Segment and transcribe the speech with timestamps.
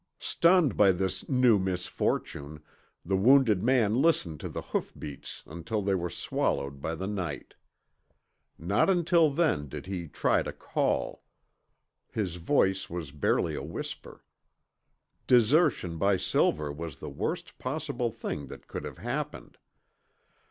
[0.17, 2.63] Stunned by this new misfortune,
[3.05, 7.53] the wounded man listened to the hoofbeats until they were swallowed by the night.
[8.57, 11.21] Not until then did he try to call.
[12.09, 14.25] His voice was barely a whisper.
[15.27, 19.59] Desertion by Silver was the worst possible thing that could have happened.